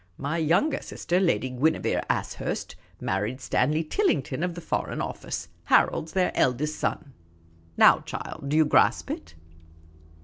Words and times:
My 0.17 0.39
younger 0.39 0.81
sister, 0.81 1.19
Lady 1.19 1.51
Guinevere 1.51 2.01
Ashurst, 2.09 2.75
married 2.99 3.39
Stanley 3.39 3.83
Tillington 3.83 4.41
of 4.43 4.55
the 4.55 4.59
Foreign 4.59 4.99
Office. 4.99 5.47
Harold 5.65 6.09
's 6.09 6.13
their 6.13 6.31
eldest 6.33 6.79
son. 6.79 7.13
Now, 7.77 7.99
child, 7.99 8.45
do 8.49 8.57
you 8.57 8.65
grasp 8.65 9.11
it 9.11 9.35